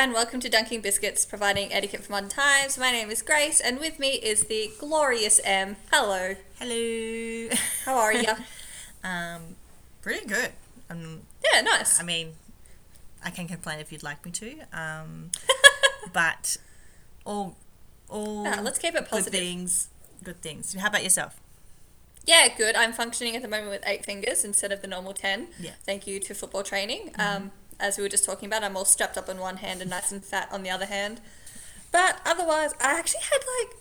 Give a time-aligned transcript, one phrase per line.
[0.00, 2.78] and welcome to Dunking Biscuits, providing etiquette for modern times.
[2.78, 5.76] My name is Grace, and with me is the glorious Em.
[5.92, 6.36] Hello.
[6.58, 7.50] Hello.
[7.84, 8.32] How are you?
[9.04, 9.56] um,
[10.00, 10.52] pretty good.
[10.88, 12.00] Um, yeah, nice.
[12.00, 12.32] I mean,
[13.22, 14.60] I can complain if you'd like me to.
[14.72, 15.32] Um,
[16.14, 16.56] but
[17.26, 17.58] all,
[18.08, 18.46] all.
[18.46, 19.32] Ah, let's keep it positive.
[19.32, 19.88] Good things.
[20.24, 20.72] Good things.
[20.72, 21.38] How about yourself?
[22.24, 22.74] Yeah, good.
[22.74, 25.48] I'm functioning at the moment with eight fingers instead of the normal ten.
[25.60, 25.72] Yeah.
[25.84, 27.10] Thank you to football training.
[27.10, 27.20] Mm-hmm.
[27.20, 29.90] Um, as we were just talking about, I'm all strapped up on one hand and
[29.90, 31.20] nice and fat on the other hand.
[31.92, 33.76] But otherwise, I actually had like,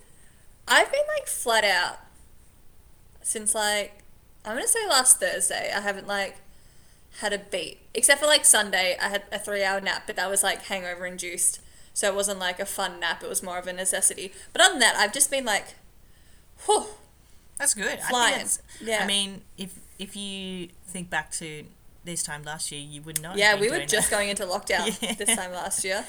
[0.67, 1.99] I've been like flat out
[3.21, 3.99] since like,
[4.45, 5.71] I'm gonna say last Thursday.
[5.76, 6.38] I haven't like
[7.20, 8.98] had a beat except for like Sunday.
[9.02, 11.59] I had a three hour nap, but that was like hangover induced.
[11.93, 13.23] So it wasn't like a fun nap.
[13.23, 14.31] It was more of a necessity.
[14.54, 15.76] But other than that, I've just been like,
[16.66, 16.85] whew,
[17.57, 17.99] That's good.
[17.99, 18.38] I Flying.
[18.38, 19.04] that's, Yeah.
[19.04, 21.66] I mean, if if you think back to
[22.10, 23.38] this time last year, you would not.
[23.38, 24.15] Yeah, we were just that.
[24.15, 25.13] going into lockdown Yeah.
[25.13, 26.05] this time last year.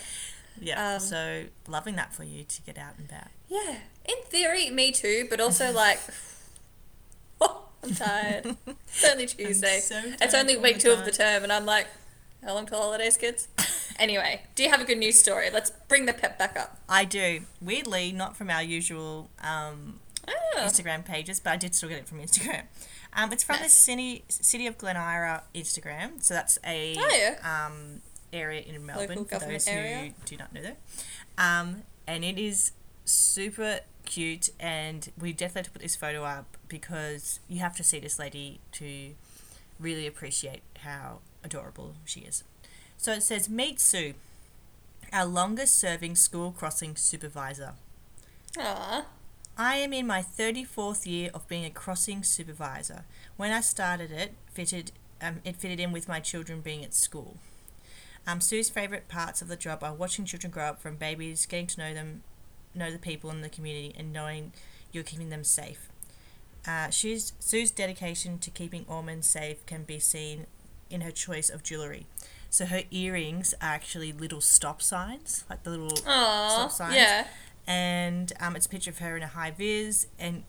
[0.61, 0.95] Yeah.
[0.95, 3.29] um, so loving that for you to get out and about.
[3.48, 3.77] Yeah,
[4.07, 6.01] in theory, me too, but also like,
[7.41, 8.57] oh, I'm tired.
[8.67, 9.81] It's only Tuesday.
[9.81, 11.87] so it's only week two of the term, and I'm like,
[12.45, 13.48] how long till holidays, kids?
[13.98, 15.51] anyway, do you have a good news story?
[15.51, 16.79] Let's bring the pep back up.
[16.89, 17.42] I do.
[17.61, 22.09] Weirdly, not from our usual um, Oh, Instagram pages, but I did still get it
[22.09, 22.62] from Instagram.
[23.12, 26.22] Um, it's from the city city of Glen Eira Instagram.
[26.22, 27.67] So that's a Oh, yeah.
[27.67, 28.02] um,
[28.33, 30.12] area in Melbourne Local for those who area.
[30.25, 30.78] do not know that.
[31.36, 32.72] Um, and it is
[33.05, 37.83] super cute, and we definitely have to put this photo up because you have to
[37.84, 39.14] see this lady to
[39.80, 42.45] really appreciate how adorable she is.
[42.97, 44.14] So it says, "Meet Sue,
[45.12, 47.72] our longest serving school crossing supervisor."
[48.58, 49.05] Aw.
[49.61, 53.05] I am in my 34th year of being a crossing supervisor.
[53.36, 57.36] When I started it, fitted um, it fitted in with my children being at school.
[58.27, 61.67] Um, Sue's favourite parts of the job are watching children grow up from babies, getting
[61.67, 62.23] to know them,
[62.74, 64.55] know the people in the community, and knowing
[64.92, 65.90] you're keeping them safe.
[66.67, 70.46] Uh, she's, Sue's dedication to keeping Ormond safe can be seen
[70.89, 72.06] in her choice of jewellery.
[72.48, 76.48] So her earrings are actually little stop signs, like the little Aw.
[76.48, 76.95] Stop signs.
[76.95, 77.27] Yeah.
[77.70, 80.42] And um, it's a picture of her in a high vis, and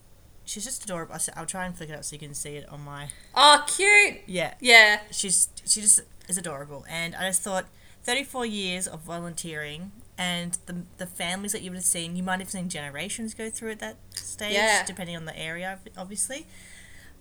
[0.44, 1.14] she's just adorable.
[1.36, 3.08] I'll, try and flick it up so you can see it on my.
[3.34, 4.18] Oh, cute.
[4.26, 5.00] Yeah, Yeah.
[5.12, 7.66] she's she just is adorable, and I just thought,
[8.02, 12.22] thirty four years of volunteering, and the the families that you would have seen, you
[12.24, 14.84] might have seen generations go through at that stage, Yeah.
[14.84, 16.46] depending on the area, obviously.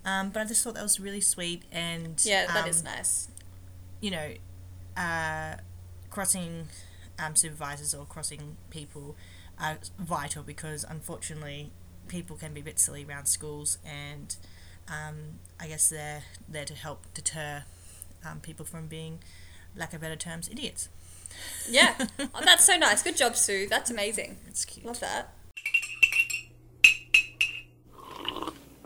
[0.04, 3.28] Um, but I just thought that was really sweet, and Yeah, that um, is nice.
[4.00, 4.30] you know,
[4.98, 5.58] uh,
[6.10, 6.68] crossing
[7.20, 9.16] um, supervisors or crossing people
[9.62, 11.72] are vital because unfortunately
[12.08, 14.36] people can be a bit silly around schools and
[14.90, 17.64] um, I guess they're there to help deter
[18.26, 19.20] um, people from being,
[19.76, 20.90] lack of better terms, idiots.
[21.70, 21.96] Yeah.
[22.20, 23.02] oh, that's so nice.
[23.02, 23.68] Good job, Sue.
[23.68, 24.38] That's amazing.
[24.48, 24.86] It's cute.
[24.86, 25.34] Love that.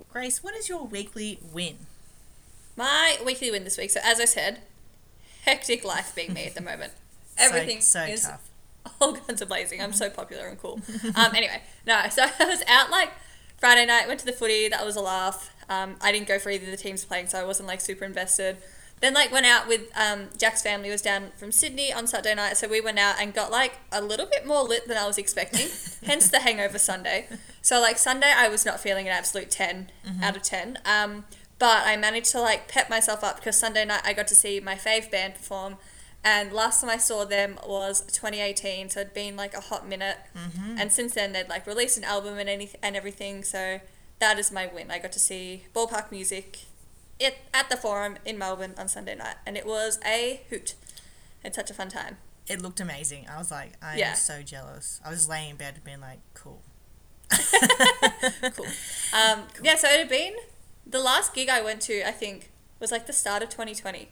[0.09, 1.77] Grace, what is your weekly win?
[2.77, 3.91] My weekly win this week.
[3.91, 4.59] So, as I said,
[5.43, 6.93] hectic life being me at the moment.
[7.37, 8.49] Everything so, so is tough.
[9.01, 9.81] all guns are blazing.
[9.81, 10.79] I'm so popular and cool.
[11.15, 13.11] Um, anyway, no, so I was out like
[13.57, 14.67] Friday night, went to the footy.
[14.69, 15.53] That was a laugh.
[15.69, 18.05] Um, I didn't go for either of the teams playing, so I wasn't like super
[18.05, 18.57] invested.
[19.01, 22.57] Then like went out with um, Jack's family was down from Sydney on Saturday night,
[22.57, 25.17] so we went out and got like a little bit more lit than I was
[25.17, 25.67] expecting.
[26.05, 27.27] hence the hangover Sunday.
[27.61, 29.91] So like Sunday, I was not feeling an absolute 10
[30.21, 30.79] out of ten.
[30.85, 31.25] Um,
[31.57, 34.59] but I managed to like pep myself up because Sunday night I got to see
[34.59, 35.77] my fave band perform.
[36.27, 40.17] And last time I saw them was 2018, so it'd been like a hot minute.
[40.77, 43.43] And since then, they'd like released an album and any and everything.
[43.43, 43.79] So
[44.19, 44.89] that is my win.
[44.89, 46.61] I got to see Ball Park Music,
[47.19, 50.73] it at the Forum in Melbourne on Sunday night, and it was a hoot.
[51.43, 52.17] It's such a fun time.
[52.47, 53.27] It looked amazing.
[53.29, 54.09] I was like, I Yeah.
[54.11, 54.99] am so jealous.
[55.05, 56.61] I was laying in bed being like, cool.
[58.55, 58.65] Cool.
[59.13, 60.33] Um, Yeah, so it had been
[60.85, 62.07] the last gig I went to.
[62.07, 62.49] I think
[62.79, 64.09] was like the start of 2020.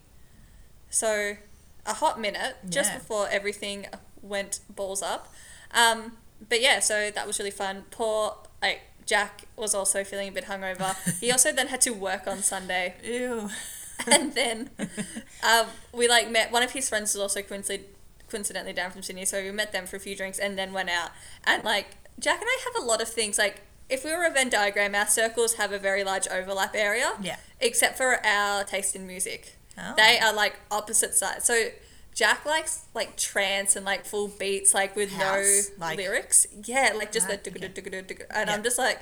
[0.89, 1.37] So
[1.85, 2.97] a hot minute just Yeah.
[2.99, 3.87] before everything
[4.21, 5.33] went balls up.
[5.71, 6.17] Um,
[6.49, 7.85] but yeah, so that was really fun.
[7.91, 10.95] Poor like Jack was also feeling a bit hungover.
[11.19, 13.49] he also then had to work on Sunday, Ew.
[14.11, 14.69] and then
[15.43, 17.89] um, we like met one of his friends was also coincidentally
[18.29, 20.89] coincidentally down from Sydney, so we met them for a few drinks and then went
[20.89, 21.11] out.
[21.45, 23.61] And like Jack and I have a lot of things like.
[23.89, 27.35] If we were a Venn diagram, our circles have a very large overlap area, Yeah.
[27.59, 29.57] except for our taste in music.
[29.77, 29.93] Oh.
[29.97, 31.45] They are like opposite sides.
[31.45, 31.67] So
[32.13, 36.45] Jack likes like trance and like full beats, like with House, no like- lyrics.
[36.63, 37.67] Yeah, like just Right, the okay.
[37.69, 38.25] dugga dugga.
[38.29, 38.55] And Yeah.
[38.55, 38.99] I'm just like,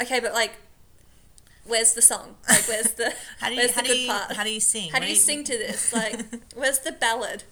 [0.00, 0.52] okay, but like
[1.64, 2.34] where's the song?
[2.48, 4.32] Like, where's the How do you where's how the do good you part?
[4.32, 4.90] how do you sing?
[4.90, 5.92] How do you sing to this?
[6.02, 6.20] Like,
[6.54, 7.44] where's the ballad?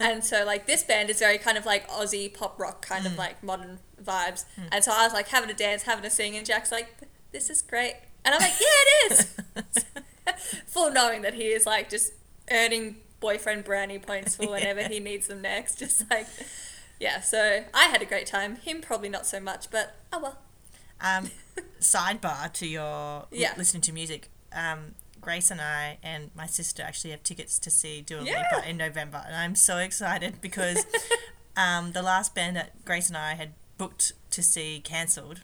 [0.00, 3.08] And so, like, this band is very kind of like Aussie pop rock, kind Mm.
[3.12, 4.44] of like modern vibes.
[4.72, 6.94] And so I was like having a dance, having a sing, and Jack's like,
[7.32, 8.66] "This is great," and I'm like, "Yeah,
[9.06, 9.84] it is."
[10.66, 12.12] Full knowing that he is like just
[12.50, 15.78] earning boyfriend brownie points for whenever he needs them next.
[15.78, 16.26] Just like,
[17.00, 17.20] yeah.
[17.20, 18.56] So I had a great time.
[18.56, 20.38] Him probably not so much, but oh well.
[21.00, 21.30] Um,
[21.80, 23.54] sidebar to your Yeah.
[23.56, 24.28] listening to music.
[24.52, 28.44] Um, Grace and I and my sister actually have tickets to see Dua Yeah.
[28.52, 30.84] Lipa in November, and I'm so excited because
[31.56, 35.40] um, the last band that Grace and I had booked to see cancelled.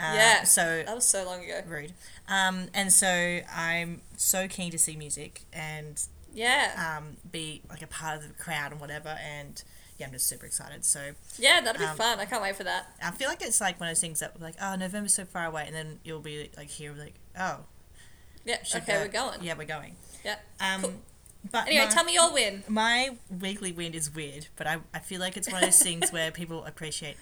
[0.00, 0.44] Uh, Yeah.
[0.44, 1.62] So That was so long ago.
[1.66, 1.92] rude.
[2.28, 6.02] Um, and so I'm so keen to see music and
[6.32, 6.96] Yeah.
[6.98, 9.10] um, be like a part of the crowd and whatever.
[9.20, 9.62] And
[9.98, 10.84] yeah, I'm just super excited.
[10.84, 12.18] So Yeah, that'll be um, fun.
[12.20, 12.86] I can't wait for that.
[13.02, 15.44] I feel like it's like one of those things that like, oh, November's so far
[15.44, 17.58] away, and then you'll be like here, like, oh,
[18.44, 18.56] Yeah.
[18.74, 19.42] okay, go- we're going.
[19.42, 19.96] Yeah, we're going.
[20.24, 20.36] Yeah.
[20.60, 20.94] Um, Cool.
[21.50, 22.62] but Anyway, my, tell me your win.
[22.68, 26.10] my weekly win is weird, but I, I feel like it's one of those things
[26.12, 27.16] where people appreciate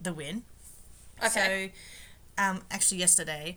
[0.00, 0.44] the win.
[1.24, 1.72] Okay.
[2.36, 3.56] So, um, actually, yesterday,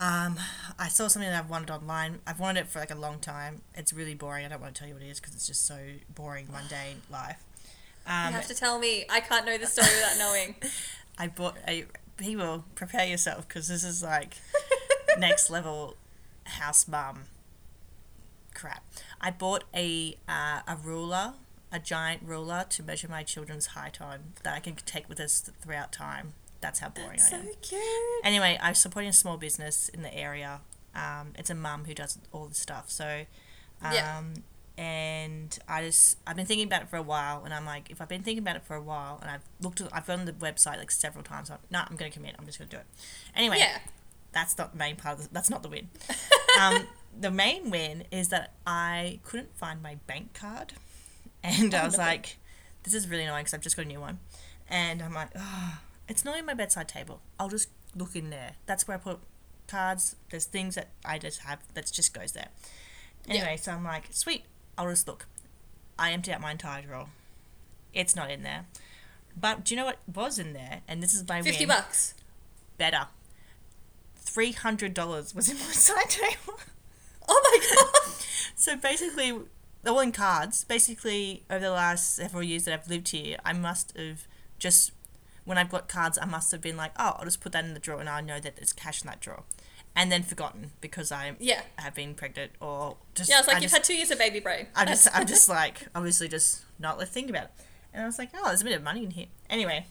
[0.00, 0.38] um,
[0.78, 2.20] I saw something that I've wanted online.
[2.26, 3.62] I've wanted it for like a long time.
[3.74, 4.44] It's really boring.
[4.44, 5.78] I don't want to tell you what it is because it's just so
[6.14, 7.42] boring, mundane life.
[8.06, 9.04] you Um, have to tell me.
[9.08, 10.54] I can't know the story without knowing.
[11.18, 11.84] I bought a.
[12.18, 14.34] People, prepare yourself because this is like
[15.18, 15.96] next level
[16.44, 17.24] house mum
[18.54, 18.84] crap.
[19.20, 21.32] I bought a uh, a ruler,
[21.72, 25.50] a giant ruler to measure my children's height on that I can take with us
[25.60, 26.34] throughout time.
[26.62, 27.44] That's how boring I am.
[27.44, 27.82] so cute.
[28.24, 30.60] Anyway, I'm supporting a small business in the area.
[30.94, 32.90] Um, it's a mum who does all the stuff.
[32.90, 33.24] So,
[33.82, 34.22] um, Yeah.
[34.78, 38.00] and I just I've been thinking about it for a while, and I'm like, if
[38.00, 40.24] I've been thinking about it for a while, and I've looked, at, I've gone on
[40.26, 41.50] the website like several times.
[41.50, 42.34] I'm no, I'm going to commit.
[42.38, 42.86] I'm just going to do it.
[43.36, 43.78] Anyway, Yeah.
[44.32, 45.18] that's not the main part.
[45.18, 45.88] Of the, that's not the win.
[46.60, 46.86] um,
[47.18, 50.74] the main win is that I couldn't find my bank card,
[51.42, 52.04] and I Oh, was no.
[52.04, 52.36] like,
[52.84, 54.20] "This is really annoying because I've just got a new one,"
[54.68, 57.20] and I'm like, "Oh, it's not in my bedside table.
[57.38, 58.52] I'll just look in there.
[58.66, 59.18] That's where I put
[59.68, 60.16] cards.
[60.30, 62.48] There's things that I just have that just goes there."
[63.26, 63.34] Yeah.
[63.34, 64.44] Anyway, so I'm like, "Sweet,
[64.76, 65.26] I'll just look."
[65.98, 67.06] I empty out my entire drawer.
[67.94, 68.66] It's not in there.
[69.38, 70.80] But do you know what was in there?
[70.88, 72.14] And this is my Fifty win bucks.
[72.76, 73.06] better.
[74.16, 76.58] Three hundred dollars was in my side table.
[77.28, 78.12] Oh my god.
[78.56, 79.32] so basically,
[79.86, 80.64] all in cards.
[80.64, 84.26] Basically, over the last several years that I've lived here, I must have
[84.58, 84.92] just
[85.44, 87.74] when I've got cards, I must have been like, oh, I'll just put that in
[87.74, 89.42] the drawer, and I know that there's cash in that drawer,
[89.96, 91.62] and then forgotten because I Yeah.
[91.76, 94.18] have been pregnant or just Yeah, it's like I you've just, had two years of
[94.18, 94.66] baby brain.
[94.74, 97.50] I'm just I'm just like obviously just not like thinking about it,
[97.92, 99.26] and I was like, oh, there's a bit of money in here.
[99.50, 99.86] Anyway,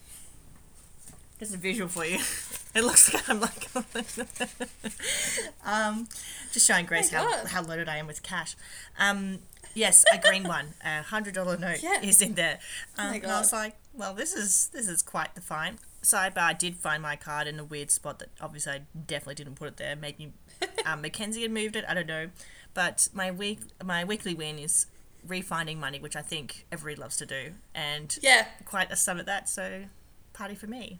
[1.39, 2.19] just a visual for you.
[2.74, 3.68] It looks like I'm like,
[5.65, 6.07] um,
[6.53, 8.56] just showing Grace my how, how loaded I am with cash.
[8.98, 9.39] Um,
[9.73, 12.01] yes, a green one, a hundred dollar note Yeah.
[12.01, 12.59] is in there.
[12.97, 15.77] Um, my and I was like, well, this is this is quite the find.
[16.03, 19.56] Sidebar, I did find my card in a weird spot that obviously I definitely didn't
[19.56, 19.95] put it there.
[19.95, 20.33] Maybe
[20.85, 21.85] um, Mackenzie had moved it.
[21.88, 22.29] I don't know,
[22.73, 24.88] but my week my weekly win is
[25.27, 29.27] refinding money, which I think everybody loves to do, and Yeah, quite a sum at
[29.27, 29.47] that.
[29.50, 29.83] So,
[30.41, 30.99] party for me.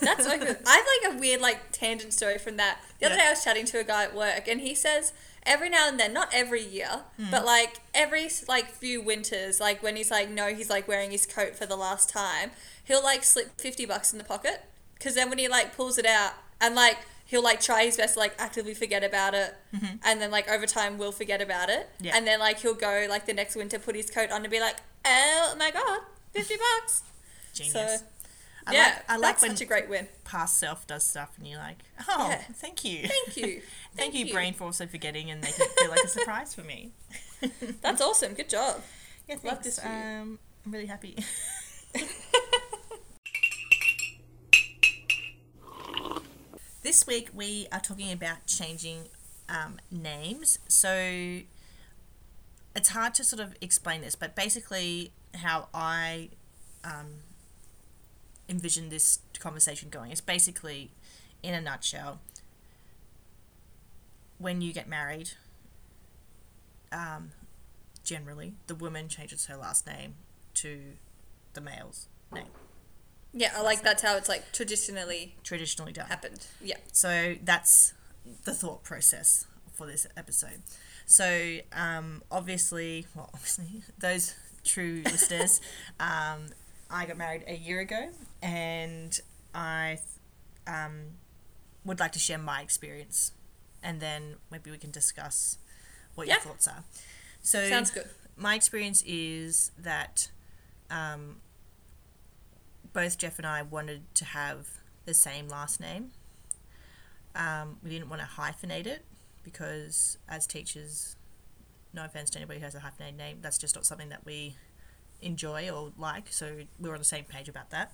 [0.00, 0.56] that's so good.
[0.66, 2.80] I have like a weird like tangent story from that.
[2.98, 3.20] The other Yeah.
[3.22, 5.12] day I was chatting to a guy at work, and he says
[5.44, 7.30] every now and then, not every year, Hmm.
[7.30, 11.24] but like every like few winters, like when he's like no, he's like wearing his
[11.26, 12.50] coat for the last time,
[12.84, 16.06] he'll like slip fifty bucks in the pocket, because then when he like pulls it
[16.06, 19.54] out and like he'll like try his best to like actively forget about it
[20.02, 22.04] and then like over time will forget about it Mm-hmm.
[22.06, 22.16] Yeah.
[22.16, 24.58] and then like he'll go like the next winter put his coat on and be
[24.58, 26.00] like oh my god
[26.32, 27.02] 50 bucks
[27.54, 27.72] Genius.
[27.72, 28.04] so
[28.66, 31.46] I yeah like I like when such a great win past self does stuff, and
[31.46, 32.42] you're like, oh, Yeah.
[32.54, 33.62] thank you, thank you
[33.96, 36.90] thank you, brain, for also forgetting and making it feel like a surprise for me.
[37.82, 38.82] that's awesome good job
[39.28, 39.78] Yeah, Love this.
[39.84, 41.16] Um, I'm really happy.
[46.82, 49.04] this week we are talking about changing
[49.48, 50.58] um, names.
[50.68, 51.40] So
[52.76, 56.30] it's hard to sort of explain this, but basically, how I
[56.84, 57.06] um,
[58.50, 60.90] envision this conversation going It's basically,
[61.42, 62.20] in a nutshell,
[64.38, 65.30] when you get married,
[66.92, 67.30] um,
[68.04, 70.14] generally, the woman changes her last name
[70.54, 70.80] to
[71.54, 72.44] the male's name,
[73.32, 76.06] yeah i like that's how it's like traditionally traditionally done.
[76.06, 77.92] happened yeah So that's
[78.44, 80.62] the thought process for this episode.
[81.06, 85.60] So um, obviously, well, obviously, those true listeners,
[85.98, 86.46] um,
[86.90, 88.08] I got married a year ago,
[88.42, 89.18] and
[89.54, 89.98] I
[90.66, 91.12] um,
[91.84, 93.32] would like to share my experience
[93.82, 95.56] and then maybe we can discuss
[96.14, 96.34] what Yeah.
[96.34, 96.84] your thoughts are.
[97.42, 98.08] So Sounds good.
[98.36, 100.28] my experience is that
[100.90, 101.40] um,
[102.92, 104.66] both Jeff and I wanted to have
[105.06, 106.10] the same last name.
[107.34, 109.04] Um, we didn't want to hyphenate it
[109.44, 111.16] because, as teachers,
[111.94, 114.56] no offense to anybody who has a hyphenated name, that's just not something that we
[115.22, 116.32] enjoy or like.
[116.32, 117.92] So we were on the same page about that.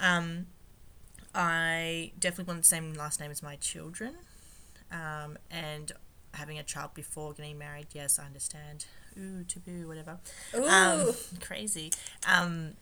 [0.00, 0.46] Um,
[1.34, 4.14] I definitely want the same last name as my children.
[4.90, 5.92] Um, and
[6.34, 8.86] having a child before getting married, yes, I understand.
[9.18, 10.18] Ooh, taboo, whatever.
[10.54, 10.64] Ooh.
[10.66, 11.92] Um, crazy.
[12.26, 12.74] Um,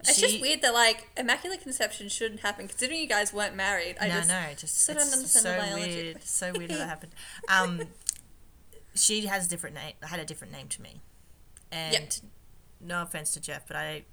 [0.00, 3.96] it's she- just weird that like immaculate conception shouldn't happen considering you guys weren't married.
[4.00, 6.02] I no, just no, just don't it's understand so the biology.
[6.02, 6.22] weird.
[6.22, 7.12] So weird how that happened.
[7.48, 7.82] Um,
[8.94, 9.92] she has a different name.
[10.02, 11.00] Had a different name to me,
[11.72, 12.28] and Yeah.
[12.80, 14.04] No offense to Jeff, but I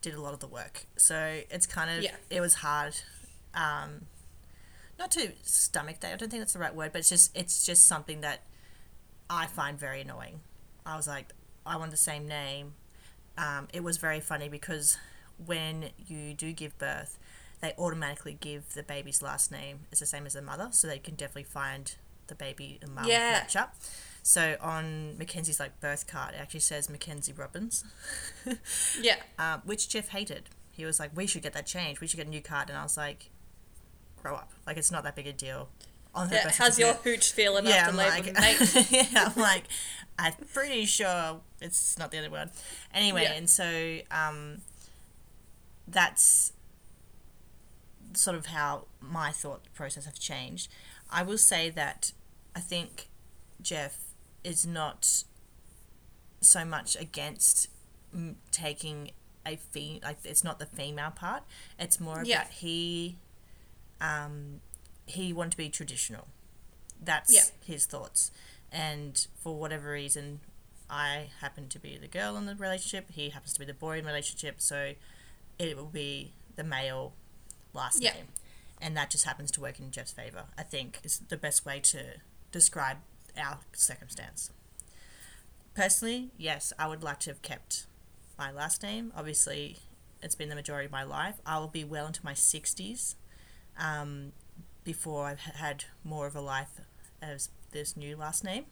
[0.00, 0.86] did a lot of the work.
[0.96, 2.16] So it's kind of Yeah.
[2.30, 2.94] it was hard.
[3.54, 4.06] Um,
[4.98, 6.12] not to stomach that.
[6.12, 8.40] I don't think that's the right word, but it's just it's just something that
[9.30, 10.40] I find very annoying.
[10.86, 11.32] I was like,
[11.66, 12.74] I want the same name.
[13.36, 14.96] Um, it was very funny because
[15.44, 17.18] when you do give birth,
[17.60, 20.98] they automatically give the baby's last name is the same as the mother, so they
[20.98, 21.94] can definitely find
[22.28, 23.32] the baby and mum Yeah.
[23.32, 23.74] match up.
[24.22, 27.84] So on Mackenzie's like birth card, it actually says Mackenzie Robbins,
[29.00, 29.16] yeah.
[29.38, 30.50] um, which Jeff hated.
[30.70, 32.00] He was like, "We should get that changed.
[32.00, 33.30] We should get a new card." And I was like,
[34.22, 34.52] "Grow up!
[34.66, 35.68] Like it's not that big a deal."
[36.14, 36.50] On her yeah.
[36.50, 39.64] How's your hooch feeling yeah, after I'm labor, like, yeah, I'm like,
[40.18, 42.50] I'm pretty sure it's not the other word.
[42.94, 43.34] Anyway, Yeah.
[43.34, 44.62] and so um,
[45.86, 46.52] that's
[48.14, 50.70] sort of how my thought process have changed.
[51.10, 52.12] I will say that
[52.56, 53.08] I think
[53.62, 53.98] Jeff
[54.48, 55.24] is not
[56.40, 57.68] so much against
[58.50, 59.10] taking
[59.44, 61.42] a fee like it's not the female part.
[61.78, 62.42] It's more Yeah.
[62.42, 63.18] about he
[64.00, 64.60] um,
[65.06, 66.28] he wanted to be traditional.
[67.00, 67.44] That's Yeah.
[67.64, 68.30] his thoughts.
[68.70, 70.40] And for whatever reason,
[70.88, 73.10] I happen to be the girl in the relationship.
[73.10, 74.60] He happens to be the boy in the relationship.
[74.60, 74.94] So
[75.58, 77.14] it will be the male
[77.72, 78.12] last Yeah.
[78.14, 78.28] name.
[78.80, 81.80] And that just happens to work in Jeff's favor, I think, is the best way
[81.80, 82.20] to
[82.52, 82.98] describe
[83.38, 84.50] our circumstance.
[85.74, 87.86] Personally, yes, I would like to have kept
[88.38, 89.12] my last name.
[89.16, 89.78] Obviously,
[90.22, 91.36] it's been the majority of my life.
[91.46, 93.14] I will be well into my 60s
[93.78, 94.32] um,
[94.84, 96.80] before I've had more of a life
[97.22, 98.64] as this new last name.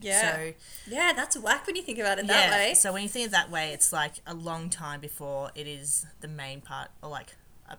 [0.00, 0.36] Yeah.
[0.36, 0.52] So,
[0.88, 2.74] yeah, that's whack when you think about it that way.
[2.74, 6.06] so when you think of that way, it's like a long time before it is
[6.20, 7.34] the main part, or like
[7.68, 7.76] a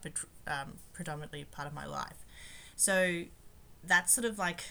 [0.47, 2.25] um, predominantly part of my life.
[2.75, 3.23] So
[3.83, 4.65] that's sort of like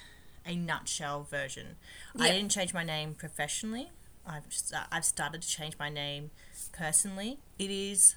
[0.49, 1.77] a nutshell version.
[2.19, 3.91] I didn't change my name professionally.
[4.27, 6.31] I've just, I've started to change my name
[6.73, 7.39] personally.
[7.59, 8.17] It is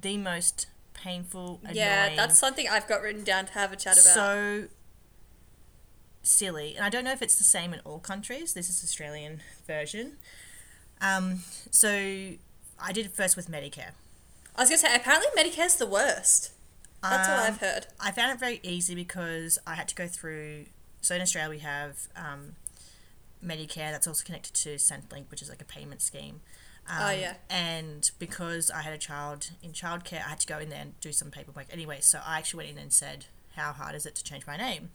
[0.00, 4.14] the most painful, Yeah, that's something I've got written down to have a chat about.
[4.14, 4.64] so
[6.22, 6.76] silly.
[6.76, 8.54] And I don't know if it's the same in all countries.
[8.54, 10.16] This is Australian version.
[11.00, 11.40] Um,
[11.70, 13.90] so I did it first with Medicare.
[14.56, 16.52] I was gonna say apparently Medicare's the worst.
[17.02, 17.86] That's what Um, I've heard.
[18.00, 20.66] I found it very easy because I had to go through.
[21.04, 22.56] So in Australia we have um,
[23.44, 26.40] Medicare that's also connected to Centrelink, which is like a payment scheme.
[26.88, 27.34] Um, Oh, yeah.
[27.50, 30.98] And because I had a child in childcare, I had to go in there and
[31.00, 31.98] do some paperwork anyway.
[32.00, 34.90] So I actually went in and said, "How hard is it to change my name?"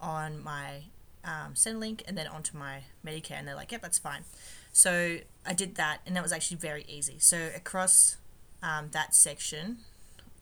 [0.00, 0.84] on my
[1.24, 4.24] um, Centrelink and then onto my Medicare, and they're like, "Yep, that's fine."
[4.72, 7.18] So I did that, and that was actually very easy.
[7.20, 8.16] So across
[8.62, 9.78] um, that section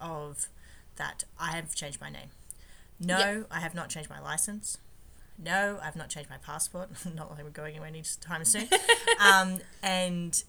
[0.00, 0.48] of
[0.96, 2.30] that, I have changed my name.
[2.98, 3.42] No, Yeah.
[3.50, 4.78] I have not changed my license.
[5.42, 6.90] No, I've not changed my passport.
[7.14, 8.68] not like we're going anywhere anytime soon.
[9.20, 10.42] um, and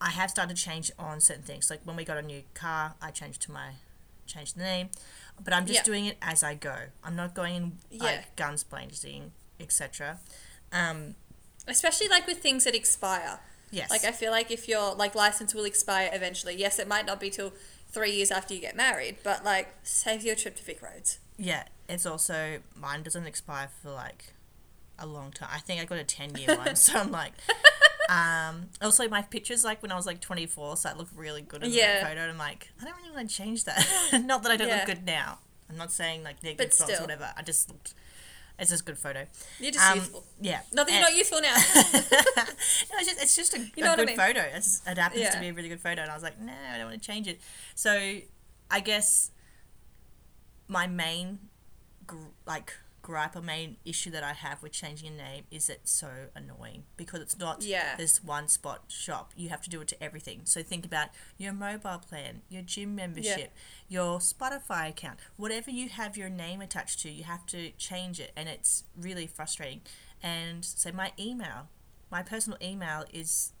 [0.00, 1.70] I have started to change on certain things.
[1.70, 3.70] Like when we got a new car, I changed to my
[4.26, 4.88] changed the name,
[5.44, 5.84] but I'm just Yeah.
[5.84, 6.76] doing it as I go.
[7.04, 8.02] I'm not going in Yeah.
[8.04, 10.18] like guns blazing, etc.
[10.72, 11.14] Um,
[11.68, 13.38] Especially like with things that expire.
[13.70, 16.56] yes, Like I feel like if your like license will expire eventually.
[16.56, 17.52] Yes, it might not be till
[17.90, 21.18] three years after you get married, but like save your trip to VicRoads.
[21.42, 21.64] Yeah.
[21.88, 24.32] It's also mine doesn't expire for like
[24.98, 25.48] a long time.
[25.52, 27.32] I think I got a ten year one, so I'm like.
[28.08, 31.62] Um, also, my pictures like when I was like 24, so I look really good
[31.62, 32.00] in Yeah.
[32.00, 32.20] that photo.
[32.22, 33.78] And I'm like, I don't really want to change that.
[34.26, 34.76] not that I don't Yeah.
[34.78, 35.38] look good now.
[35.70, 37.32] I'm not saying like negative But thoughts or whatever.
[37.36, 37.94] I just looked.
[38.58, 39.26] It's just a good photo.
[39.60, 40.24] You're just Um, youthful.
[40.40, 40.60] Yeah.
[40.72, 41.54] Not that you're And- not youthful now.
[41.94, 44.16] no, it's just, it's just a, You know a what I good mean?
[44.16, 44.40] photo.
[44.52, 45.30] It's, it happens Yeah.
[45.30, 47.06] to be a really good photo, and I was like, no, I don't want to
[47.06, 47.40] change it.
[47.74, 48.18] So,
[48.70, 49.30] I guess
[50.72, 51.38] my main
[52.06, 55.90] gr- like gripe or main issue that I have with changing a name is it's
[55.90, 57.96] so annoying because it's not Yeah.
[57.96, 59.32] this one spot shop.
[59.36, 60.42] You have to do it to everything.
[60.44, 63.52] So think about your mobile plan, your gym membership,
[63.88, 68.30] your Spotify account, whatever you have your name attached to, you have to change it,
[68.36, 69.80] and it's really frustrating.
[70.22, 71.68] And so my email,
[72.08, 73.52] my personal email is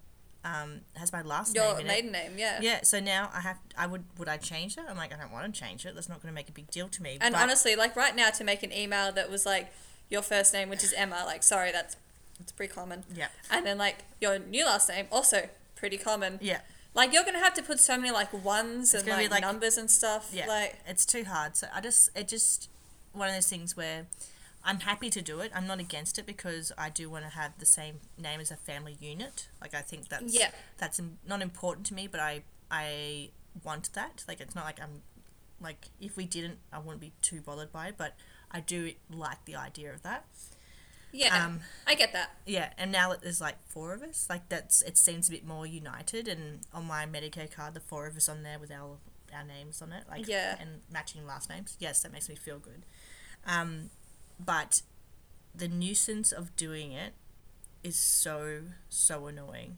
[0.44, 1.86] um, has my last Your name it.
[1.86, 2.58] maiden name, yeah.
[2.60, 3.58] Yeah, so now I have.
[3.78, 4.04] I would.
[4.18, 4.84] Would I change it?
[4.88, 5.94] I'm like, I don't want to change it.
[5.94, 7.18] That's not going to make a big deal to me.
[7.20, 9.72] And but- honestly, like right now, to make an email that was like
[10.10, 11.96] your first name, which is Emma, like sorry, that's
[12.40, 13.04] it's pretty common.
[13.14, 16.38] yeah, And then like your new last name, also pretty common.
[16.42, 16.60] yeah,
[16.92, 19.88] Like you're gonna have to put so many like ones and like, like- numbers and
[19.88, 20.30] stuff.
[20.32, 20.46] yeah.
[20.48, 21.56] Like it's too hard.
[21.56, 22.10] So I just.
[22.16, 22.68] It just
[23.12, 24.06] one of those things where.
[24.64, 25.50] I'm happy to do it.
[25.54, 28.56] I'm not against it because I do want to have the same name as a
[28.56, 29.48] family unit.
[29.60, 30.50] Like I think that's Yeah.
[30.78, 33.30] that's not important to me, but I I
[33.64, 34.24] want that.
[34.28, 35.02] Like it's not like I'm
[35.60, 37.94] like if we didn't, I wouldn't be too bothered by it.
[37.96, 38.14] But
[38.50, 40.26] I do like the idea of that.
[41.12, 42.30] yeah, Um, I get that.
[42.46, 45.44] Yeah, and now that there's like four of us, like that's it seems a bit
[45.44, 46.28] more united.
[46.28, 48.98] And on my Medicare card, the four of us on there with our
[49.34, 50.56] our names on it, like Yeah.
[50.60, 51.76] and matching last names.
[51.80, 52.84] Yes, that makes me feel good.
[53.46, 53.90] Um,
[54.44, 54.82] but
[55.54, 57.12] the nuisance of doing it
[57.82, 59.76] is so so annoying,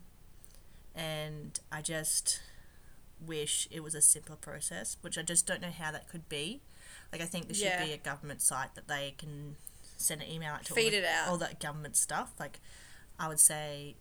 [0.94, 2.40] and I just
[3.24, 6.60] wish it was a simpler process, which I just don't know how that could be.
[7.12, 7.84] Like I think there should Yeah.
[7.84, 9.56] be a government site that they can
[9.96, 11.28] send an email out to all Feed the- it out.
[11.28, 12.32] all that government stuff.
[12.38, 12.60] Like
[13.18, 13.96] I would say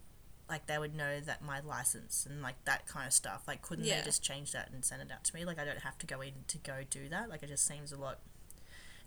[0.50, 3.44] like they would know that my license and like that kind of stuff.
[3.48, 4.00] Like couldn't Yeah.
[4.00, 5.46] they just change that and send it out to me?
[5.46, 7.30] Like I don't have to go in to go do that.
[7.30, 8.20] Like it just seems a lot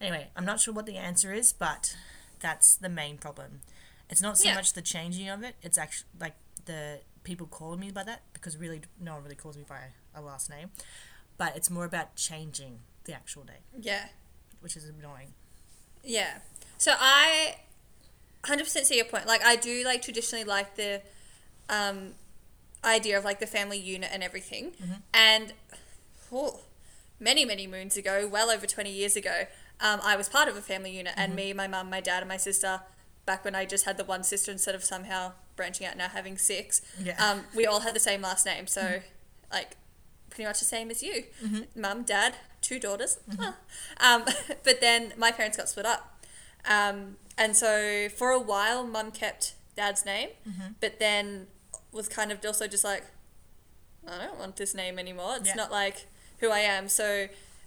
[0.01, 1.97] Anyway, I'm not sure what the answer is, but
[2.41, 3.61] that's the main problem.
[4.11, 4.55] It's not so Yeah.
[4.55, 6.35] much the changing of it, it's actually like
[6.67, 10.21] the people calling me by that because really no one really calls me by a
[10.21, 10.71] last name.
[11.39, 14.09] But it's more about changing the actual name, Yeah,
[14.61, 15.35] which is annoying.
[16.03, 16.39] yeah.
[16.79, 17.61] So I,
[18.45, 19.27] hundred percent see your point.
[19.27, 21.03] Like I do like traditionally like the,
[21.69, 22.15] um,
[22.85, 25.03] idea of like the family unit and everything, Mhm.
[25.13, 25.55] and,
[26.31, 26.61] oh,
[27.19, 29.47] many many moons ago, well over twenty years ago,
[29.81, 32.29] um, I was part of a family unit, and me, my mum, my dad, and
[32.29, 32.81] my sister.
[33.27, 36.39] Back when I just had the one sister instead of somehow branching out now having
[36.39, 37.17] six, Yeah.
[37.25, 38.67] um, we all had the same last name.
[38.69, 39.01] So,
[39.53, 39.77] like,
[40.31, 41.25] pretty much the same as you.
[41.75, 43.19] Mum, dad, two daughters.
[43.39, 43.57] Ah.
[43.99, 44.25] Um,
[44.63, 46.23] but then my parents got split up.
[46.65, 50.73] Um, and so for a while, mum kept dad's name, Mm-hmm.
[50.81, 51.49] but then
[51.93, 53.03] was kind of also just like,
[54.09, 55.35] I don't want this name anymore.
[55.39, 55.55] It's Yeah.
[55.55, 56.07] not like
[56.39, 56.89] who I am.
[56.89, 57.27] So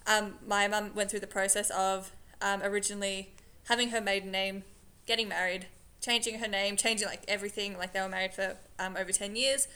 [0.10, 3.30] um, my mum went through the process of um, originally
[3.69, 4.63] having her maiden name,
[5.06, 5.67] getting married,
[6.02, 7.78] changing her name, changing like everything.
[7.78, 9.67] Like they were married for um, over 10 years.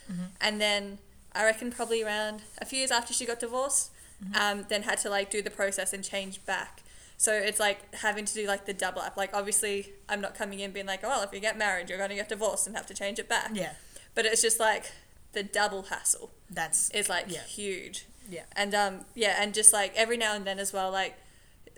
[0.42, 0.98] And then
[1.34, 3.92] I reckon probably around a few years after she got divorced,
[4.40, 6.82] um, then had to like do the process and change back.
[7.18, 9.16] So it's like having to do like the double up.
[9.16, 11.98] Like obviously, I'm not coming in being like, oh, well, if you get married, you're
[11.98, 13.52] going to get divorced and have to change it back.
[13.54, 13.74] Yeah.
[14.16, 14.92] But it's just like
[15.34, 17.44] the double hassle That's is like Yeah.
[17.44, 18.06] huge.
[18.30, 18.44] Yeah.
[18.56, 21.16] And um yeah, and just like every now and then as well, like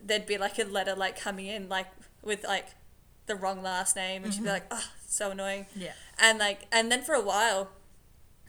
[0.02, 1.88] there'd be like a letter like coming in like
[2.24, 2.68] with like
[3.28, 5.66] the wrong last name, and she'd be like, oh, so annoying.
[5.76, 5.94] Yeah.
[6.20, 7.70] And like, and then for a while,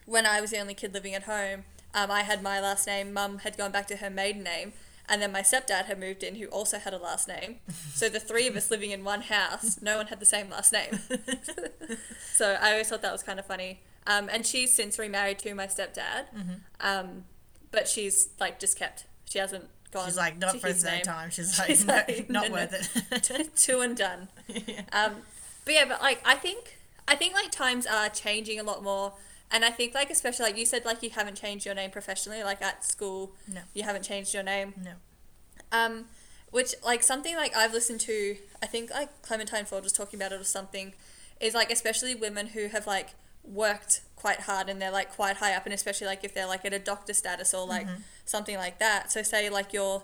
[0.05, 3.13] when I was the only kid living at home, um, I had my last name.
[3.13, 4.75] Mum had gone back to her maiden name,
[5.09, 7.61] and then my stepdad had moved in, who also had a last name.
[7.95, 10.73] so the three of us living in one house, no one had the same last
[10.75, 10.99] name.
[12.35, 13.81] so I always thought that was kind of funny.
[14.07, 16.53] Um, and she's since remarried to my stepdad, Mm-hmm.
[16.81, 17.25] um,
[17.77, 19.05] but she's like just kept.
[19.27, 20.07] She hasn't gone.
[20.07, 21.03] She's like, not for his the name.
[21.03, 21.29] time.
[21.31, 22.73] She's like, She's no, like, not no, worth
[23.11, 23.17] no.
[23.19, 23.51] it.
[23.57, 24.29] Two and done.
[24.49, 24.81] yeah.
[24.93, 25.17] Um,
[25.67, 29.13] but yeah, but like I think I think like times are changing a lot more,
[29.51, 32.43] and I think like especially like you said like you haven't changed your name professionally
[32.43, 33.61] like at school No.
[33.75, 34.73] you haven't changed your name.
[34.83, 34.93] No.
[35.71, 36.07] Um,
[36.51, 40.33] which like something like I've listened to I think like Clementine Ford was talking about
[40.33, 40.95] it or something,
[41.41, 43.11] is like especially women who have like
[43.45, 46.65] worked quite hard and they're like quite high up and especially like if they're like
[46.65, 48.01] at a doctor status or like mm-hmm.
[48.25, 49.13] something like that.
[49.13, 50.03] So say like you're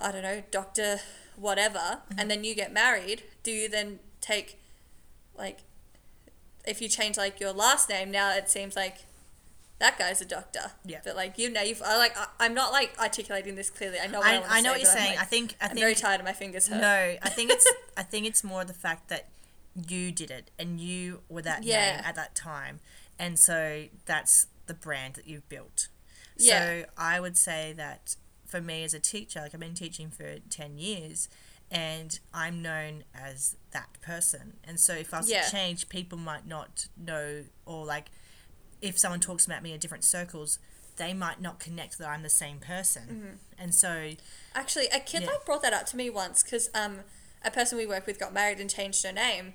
[0.00, 1.00] I don't know, doctor
[1.36, 2.28] whatever, and mm-hmm.
[2.28, 4.58] then you get married, do you then take
[5.36, 5.58] like
[6.66, 9.04] if you change like your last name now it seems like
[9.78, 10.72] that guy's a doctor.
[10.86, 11.00] Yeah.
[11.04, 13.98] But like you know, you've I like I, I'm not like articulating this clearly.
[14.02, 15.10] I know what I, I, I know say, what you're saying.
[15.10, 16.80] like, I think I I'm think very tired of my fingers hurt.
[16.80, 19.28] No, I think it's I think it's more the fact that
[19.88, 21.96] you did it and you were that Yeah.
[21.96, 22.80] name at that time,
[23.18, 25.88] and so that's the brand that you've built.
[26.36, 26.58] Yeah.
[26.58, 30.38] So I would say that for me as a teacher, like I've been teaching for
[30.50, 31.28] ten years,
[31.70, 35.42] and I'm known as that person, and so if I was Yeah.
[35.42, 38.10] to change, people might not know, or like
[38.82, 40.58] if someone talks about me in different circles.
[40.98, 43.62] They might not connect that I'm the same person, Mm-hmm.
[43.62, 44.12] and so
[44.54, 45.28] Actually, a kid Yeah.
[45.28, 47.00] like brought that up to me once because um,
[47.44, 49.52] a person we work with got married and changed her name,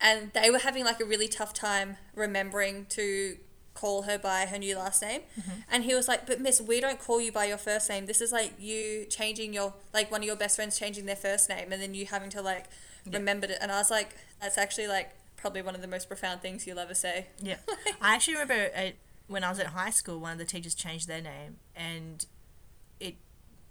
[0.00, 3.36] and they were having like a really tough time remembering to
[3.74, 5.20] call her by her new last name.
[5.38, 5.50] Mm-hmm.
[5.70, 8.06] And he was like, "But miss, we don't call you by your first name.
[8.06, 11.48] This is like you changing your like one of your best friends changing their first
[11.48, 12.64] name and then you having to like
[13.04, 13.18] Yeah.
[13.18, 16.42] remember it." And I was like, "That's actually like probably one of the most profound
[16.42, 17.58] things you'll ever say." Yeah.
[18.00, 18.90] I actually remember uh
[19.28, 22.26] when I was at high school, one of the teachers changed their name, and it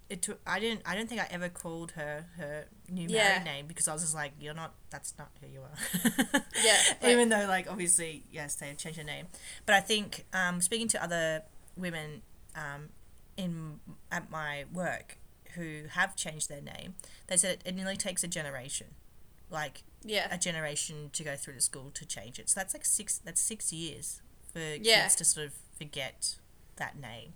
[0.09, 0.39] it took.
[0.47, 0.81] I didn't.
[0.85, 3.29] I don't think I ever called her her new Yeah.
[3.29, 4.73] married name because I was just like, "You're not.
[4.89, 5.77] That's not who you are."
[6.63, 9.27] Yeah, like- Even though, like, obviously, yes, they have changed their name,
[9.65, 11.43] but I think um, speaking to other
[11.75, 12.21] women
[12.55, 12.89] um,
[13.35, 13.79] in
[14.11, 15.17] at my work
[15.55, 16.95] who have changed their name,
[17.27, 18.87] they said it nearly takes a generation,
[19.49, 20.27] like Yeah.
[20.33, 22.49] a generation to go through the school to change it.
[22.49, 23.17] So that's like six.
[23.19, 24.21] That's six years
[24.53, 25.03] for Yeah.
[25.03, 26.37] kids to sort of forget
[26.77, 27.33] that name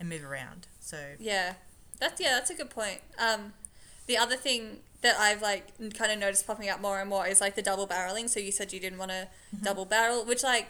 [0.00, 0.66] and move around.
[0.80, 1.54] So Yeah,
[2.00, 3.00] that's yeah, that's a good point.
[3.18, 3.52] Um,
[4.06, 7.40] the other thing that I've like kind of noticed popping up more and more is
[7.40, 8.28] like the double barreling.
[8.28, 9.28] So you said you didn't want to
[9.62, 10.68] double barrel, which like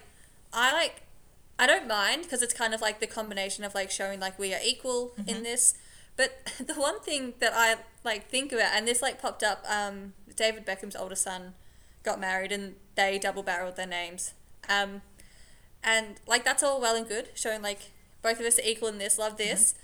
[0.52, 1.02] I like.
[1.56, 4.52] I don't mind because it's kind of like the combination of like showing like we
[4.52, 5.74] are equal in this.
[6.16, 10.14] But the one thing that I like think about, and this like popped up, um,
[10.34, 11.54] David Beckham's older son
[12.02, 14.34] got married and they double barreled their names.
[14.68, 15.02] Um,
[15.82, 17.90] and like that's all well and good, showing like
[18.22, 19.74] both of us are equal in this, love this.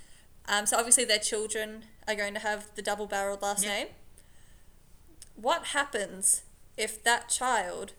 [0.50, 3.86] Um, so obviously their children are going to have the double barreled last name.
[5.36, 6.42] What happens
[6.76, 7.92] if that child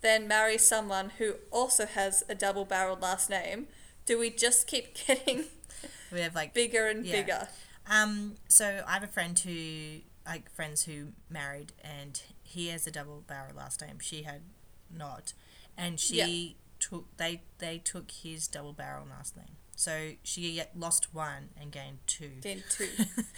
[0.00, 3.68] then marries someone who also has a double barreled last name?
[4.06, 5.44] Do we just keep getting
[6.10, 7.20] we have like bigger and Yeah.
[7.20, 7.48] bigger?
[7.88, 12.90] Um, so I have a friend who, like, friends who married, and he has a
[12.90, 13.98] double barrel last name.
[14.00, 14.42] She had
[14.90, 15.32] not,
[15.76, 19.56] and she took they they took his double barrel last name.
[19.80, 22.32] So she lost one and gained two.
[22.42, 22.90] Then two.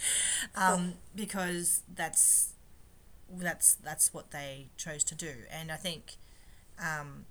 [0.55, 2.51] um, because that's
[3.31, 6.17] that's that's what they chose to do, and I think
[6.77, 7.25] um,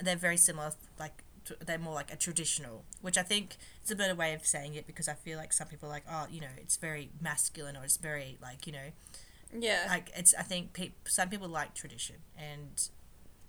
[0.00, 0.70] they're very similar.
[0.96, 1.24] Like
[1.66, 4.86] they're more like a traditional, which I think is a better way of saying it
[4.86, 7.82] because I feel like some people are like, oh, you know, it's very masculine or
[7.82, 8.92] it's very like you know,
[9.58, 9.86] Yeah.
[9.88, 10.34] like it's.
[10.38, 12.88] I think peop some people like tradition, and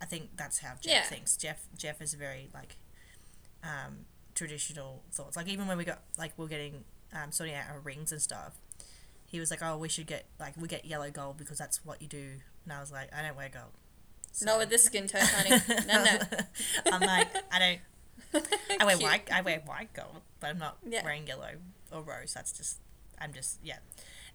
[0.02, 1.02] I think that's how Jeff Yeah.
[1.04, 1.36] thinks.
[1.36, 2.78] Jeff Jeff is very like
[3.62, 4.06] um,
[4.38, 5.36] traditional thoughts.
[5.36, 8.54] Like even when we got like we're getting um, sorting out our rings and stuff,
[9.26, 12.00] he was like, "Oh, we should get like we get yellow gold because that's what
[12.00, 13.72] you do." And I was like, "I don't wear gold."
[14.42, 15.60] Not with this skin tone, honey.
[15.88, 16.18] No, no.
[16.92, 17.80] I'm like, I don't.
[18.80, 19.10] I wear Cute.
[19.10, 19.32] white.
[19.32, 21.02] I wear white gold, but I'm not Yeah.
[21.02, 21.54] wearing yellow
[21.90, 22.34] or rose.
[22.34, 22.78] That's just.
[23.20, 23.78] I'm just yeah.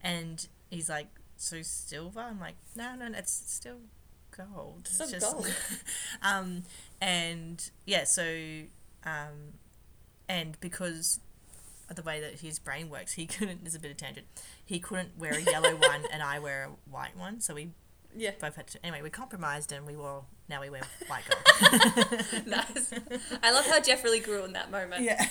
[0.04, 3.78] And he's like, "So silver?" I'm like, "No, no, no it's still
[4.36, 4.82] gold.
[4.92, 5.54] It's Still gold.
[6.22, 6.64] um,
[7.00, 8.24] and yeah, so
[9.06, 9.54] um,
[10.30, 11.20] and because
[11.90, 13.64] of the way that his brain works, he couldn't.
[13.64, 14.28] There's a bit of tangent.
[14.64, 17.42] He couldn't wear a yellow one, and I wear a white one.
[17.42, 17.72] So we
[18.16, 18.32] Yeah.
[18.40, 18.86] both had to.
[18.86, 20.26] Anyway, we compromised, and we wore.
[20.50, 22.46] Now we wear white gold.
[22.46, 22.94] nice.
[23.42, 25.02] I love how Jeff really grew in that moment.
[25.04, 25.26] yeah.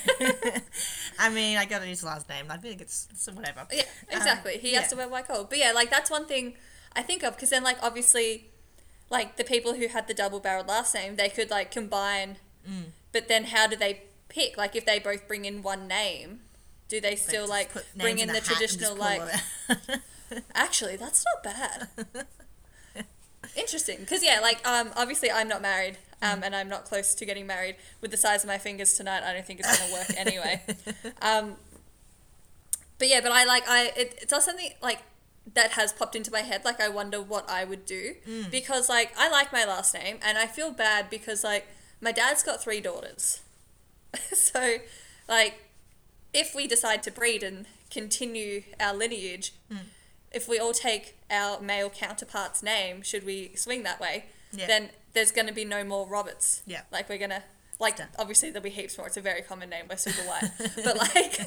[1.18, 2.46] I mean, I got his last name.
[2.48, 3.66] I think it's, it's whatever.
[3.70, 4.56] Yeah, exactly.
[4.58, 4.88] he has yeah.
[4.88, 5.50] to wear white gold.
[5.50, 6.54] But yeah, like that's one thing
[6.96, 8.50] I think of because then like obviously,
[9.10, 12.38] like the people who had the double barreled last name, they could like combine.
[12.68, 12.84] Mm.
[13.12, 14.56] But then how do they pick?
[14.56, 16.40] Like if they both bring in one name,
[16.88, 19.22] do they still Just like bring in the a hat and just traditional like?
[20.54, 21.88] Actually, that's not bad.
[23.54, 26.46] Interesting, because yeah, like um, obviously I'm not married, um, Mm.
[26.46, 27.76] and I'm not close to getting married.
[28.00, 30.62] With the size of my fingers tonight, I don't think it's gonna work anyway.
[31.20, 31.56] Um,
[32.98, 35.00] but yeah, but I like I it, it's also something like
[35.52, 36.64] that has popped into my head.
[36.64, 38.50] Like I wonder what I would do Mm.
[38.50, 41.66] because like I like my last name, and I feel bad because like
[42.00, 43.41] my dad's got three daughters,
[44.32, 44.76] so
[45.28, 45.54] like
[46.32, 49.78] if we decide to breed and continue our lineage, Mm.
[50.32, 54.66] if we all take our male counterpart's name, should we swing that way, Yeah.
[54.66, 56.62] then there's going to be no more Roberts.
[56.66, 56.82] Yeah.
[56.90, 57.42] Like we're gonna
[57.78, 58.08] like Done.
[58.18, 59.06] obviously there'll be heaps more.
[59.08, 59.86] It's a very common name.
[59.90, 60.50] We're super white,
[60.84, 61.38] but like,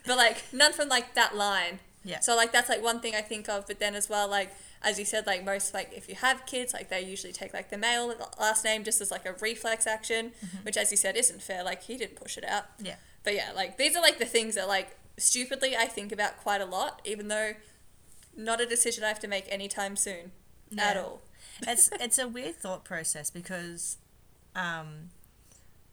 [0.06, 1.78] but like none from like that line.
[2.04, 2.20] Yeah.
[2.20, 3.66] So like that's like one thing I think of.
[3.66, 4.50] But then as well, like
[4.82, 7.70] as you said, like most like if you have kids, like they usually take like
[7.70, 11.42] the male last name just as like a reflex action, which as you said isn't
[11.42, 11.62] fair.
[11.64, 12.64] Like he didn't push it out.
[12.78, 12.96] yeah.
[13.24, 16.60] But yeah, like these are like the things that like stupidly I think about quite
[16.60, 17.52] a lot, even though
[18.36, 20.30] not a decision I have to make anytime soon
[20.78, 21.20] at all.
[21.66, 23.98] it's it's a weird thought process because,
[24.54, 25.10] um,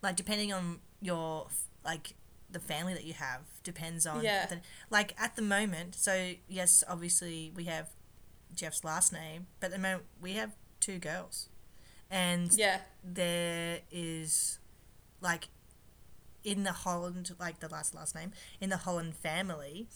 [0.01, 1.47] like depending on your
[1.83, 2.13] like
[2.51, 4.45] the family that you have depends on Yeah.
[4.45, 5.95] the, like at the moment.
[5.95, 7.89] So yes, obviously we have
[8.55, 11.49] Jeff's last name, but at the moment we have two girls,
[12.09, 12.81] and Yeah.
[13.03, 14.59] there is
[15.21, 15.49] like
[16.43, 19.87] in the Holland like the last last name in the Holland family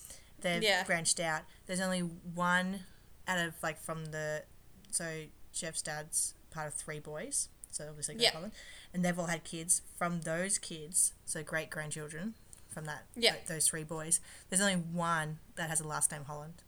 [0.42, 0.84] they've Yeah.
[0.84, 2.86] branched out there's only one
[3.28, 4.44] out of like from the
[4.90, 8.32] so Jeff's dad's part of three boys, so obviously Yeah.
[8.32, 8.56] grandfather,
[8.94, 9.82] and they've all had kids.
[9.98, 12.34] From those kids, so great grandchildren
[12.70, 13.34] from that Yeah.
[13.34, 14.20] th- those three boys.
[14.50, 16.64] There's only one that has a last name Holland.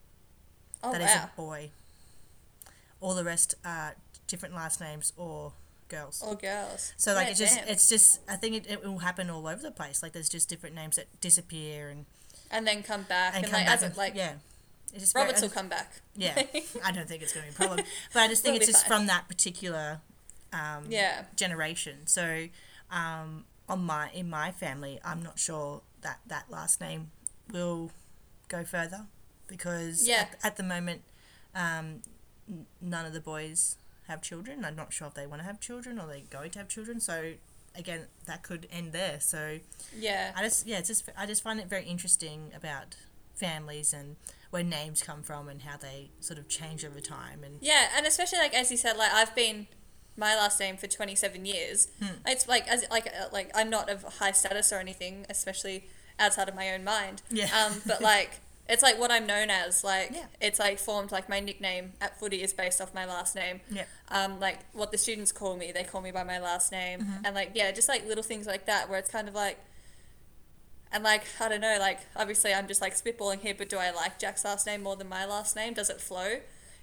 [0.84, 1.30] Oh That is wow.
[1.34, 1.71] a boy.
[3.01, 3.95] All the rest are
[4.27, 5.51] different last names or
[5.89, 6.23] girls.
[6.25, 6.93] Or girls.
[6.97, 7.67] So like Yeah, it's just damn.
[7.67, 10.01] it's just I think it, it will happen all over the place.
[10.01, 12.05] Like there's just different names that disappear and
[12.49, 14.33] and then come back and and, come like back as and, it like yeah.
[14.93, 16.01] It's just Roberts very, will come back.
[16.15, 16.41] yeah.
[16.83, 18.71] I don't think it's going to be a problem, but I just think It'll it's
[18.73, 18.99] just fine.
[18.99, 20.01] from that particular
[20.51, 21.23] um, Yeah.
[21.37, 22.07] generation.
[22.07, 22.47] So
[22.91, 27.11] um, on my in my family, I'm not sure that that last name
[27.53, 27.91] will
[28.49, 29.05] go further
[29.47, 30.25] because Yeah.
[30.33, 31.03] at, at the moment,
[31.55, 32.01] um,
[32.82, 33.77] none of the boys
[34.08, 34.65] have children.
[34.65, 36.99] I'm not sure if they want to have children or they're going to have children.
[36.99, 37.34] So
[37.75, 39.19] again, that could end there.
[39.19, 39.60] So
[39.97, 40.32] Yeah.
[40.36, 42.95] I just yeah, it's just I just find it very interesting about
[43.36, 44.17] families and
[44.49, 48.06] where names come from and how they sort of change over time and Yeah, and
[48.06, 49.67] especially like as you said, like I've been
[50.17, 51.88] my last name for twenty seven years.
[51.99, 52.15] Hmm.
[52.27, 55.86] It's like as like uh, like I'm not of high status or anything, especially
[56.19, 57.21] outside of my own mind.
[57.32, 57.45] Yeah.
[57.58, 59.84] Um, but like it's like what I'm known as.
[59.84, 60.26] Like Yeah.
[60.39, 63.62] it's like formed like my nickname at footy is based off my last name.
[63.69, 67.02] yeah Um, like what the students call me, they call me by my last name,
[67.02, 67.26] Mm-hmm.
[67.26, 69.58] and like yeah, just like little things like that where it's kind of like.
[70.93, 73.91] And like I don't know, like obviously I'm just like spitballing here, but do I
[73.91, 75.74] like Jack's last name more than my last name?
[75.74, 76.39] Does it flow?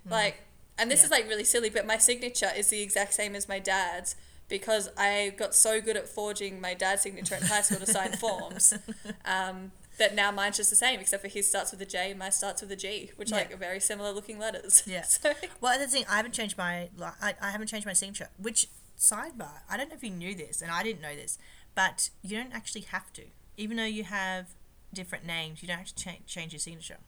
[0.09, 0.43] Like,
[0.79, 1.03] and this Mm.
[1.03, 1.07] Yeah.
[1.07, 4.17] is like really silly, but my signature is the exact same as my dad's
[4.49, 8.12] because I got so good at forging my dad's signature in high school to sign
[8.12, 8.73] forms.
[9.27, 12.19] Um, that now mine's just the same, except for his starts with a J and
[12.19, 13.37] mine starts with a G, which Yeah.
[13.39, 14.83] like are very similar looking letters.
[14.87, 15.03] Yeah.
[15.03, 16.89] so, Well, the thing I haven't changed my
[17.21, 18.29] I, I haven't changed my signature.
[18.39, 19.61] Which sidebar?
[19.71, 21.39] I don't know if you knew this, and I didn't know this,
[21.75, 23.25] but you don't actually have to.
[23.57, 24.47] Even though you have
[24.95, 26.99] different names, you don't have to cha- change your signature.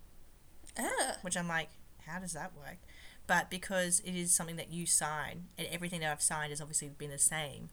[0.79, 1.71] ah, Which I'm like,
[2.07, 2.79] how does that work?
[3.27, 6.89] But because it is something that you sign, and everything that I've signed has obviously
[6.89, 7.71] been the same,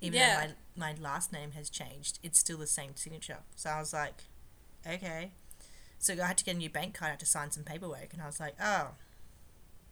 [0.00, 0.46] even Yeah.
[0.46, 3.38] though my my last name has changed, it's still the same signature.
[3.56, 4.14] So I was like,
[4.86, 5.30] okay.
[5.98, 7.08] So I had to get a new bank card.
[7.08, 8.88] I had to sign some paperwork, and I was like, oh,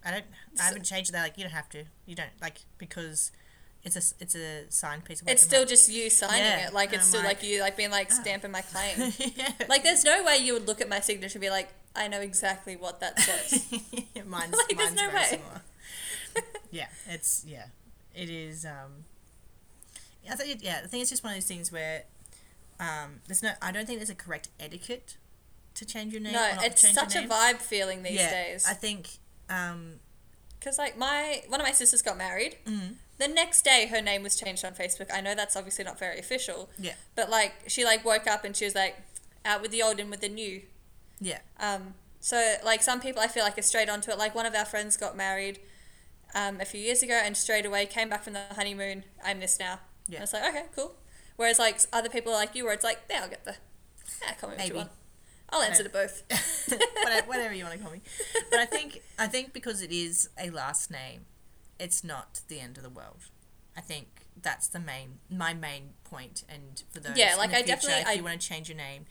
[0.04, 0.24] I don't.
[0.60, 1.22] I haven't changed that.
[1.22, 1.84] Like you don't have to.
[2.06, 3.30] You don't like because
[3.84, 5.32] it's a it's a signed piece of work.
[5.34, 6.74] it's still like, just you signing Yeah, it.
[6.74, 8.14] Like and it's I'm still like, like, you like being like oh.
[8.14, 9.12] stamping my claim.
[9.36, 9.52] yeah.
[9.68, 12.20] like there's no way you would look at my signature and be like, I know
[12.20, 13.72] exactly what that says.
[14.26, 15.24] mine's Like, mine's no very way.
[15.24, 15.60] similar.
[16.70, 17.66] yeah, it's yeah,
[18.14, 18.64] it is.
[18.64, 19.04] Um,
[20.30, 22.04] I think it, yeah, I think it's just one of those things where
[22.86, 23.52] um, there's no.
[23.62, 25.16] I don't think there's a correct etiquette
[25.74, 26.32] to change your name.
[26.34, 28.66] no, it's such a vibe feeling these yeah, days.
[28.68, 29.08] I think.
[29.48, 30.00] Um,
[30.58, 32.56] Because like my one of my sisters got married.
[32.66, 35.08] mm, The next day, her name was changed on Facebook.
[35.12, 38.56] I know that's obviously not very official, yeah, but like she like woke up and
[38.56, 38.96] she was like,
[39.44, 40.62] out with the old and with the new.
[41.20, 44.18] yeah, Um, so like some people I feel like are straight onto it.
[44.18, 45.58] Like one of our friends got married
[46.34, 49.04] um, a few years ago and straight away came back from the honeymoon.
[49.24, 49.80] I'm this now.
[50.08, 50.16] Yeah.
[50.18, 50.94] And it's like okay, cool.
[51.36, 53.56] Whereas like other people are like you, where it's like yeah, I'll get the
[54.22, 54.68] yeah, call me what Maybe.
[54.70, 54.90] you want.
[55.50, 56.22] I'll answer to both.
[57.02, 58.00] whatever, whatever you want to call me.
[58.50, 61.26] But I think I think because it is a last name,
[61.78, 63.24] it's not the end of the world.
[63.76, 66.44] I think that's the main my main point.
[66.48, 68.68] And for those Yeah, in the I future, definitely- if I- you want to change
[68.68, 69.04] your name,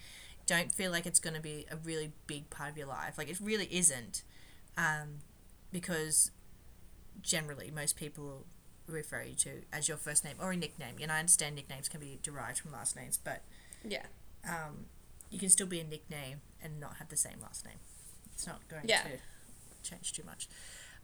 [0.48, 3.18] don't feel like it's going to be a really big part of your life.
[3.18, 4.24] Like it really isn't,
[4.78, 5.20] um,
[5.72, 6.32] because
[7.22, 8.46] generally most people
[8.92, 10.96] refer you to as your first name or a nickname.
[11.02, 13.42] And I understand nicknames can be derived from last names, but
[13.84, 14.06] Yeah.
[14.48, 14.86] um,
[15.30, 17.80] you can still be a nickname and not have the same last name.
[18.34, 19.04] It's not going Yeah.
[19.04, 19.10] to
[19.90, 20.48] change too much.